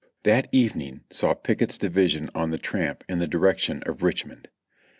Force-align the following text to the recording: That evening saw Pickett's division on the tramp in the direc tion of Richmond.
That 0.23 0.47
evening 0.51 1.01
saw 1.11 1.35
Pickett's 1.35 1.77
division 1.77 2.31
on 2.33 2.49
the 2.49 2.57
tramp 2.57 3.03
in 3.07 3.19
the 3.19 3.27
direc 3.27 3.59
tion 3.59 3.83
of 3.83 4.01
Richmond. 4.01 4.47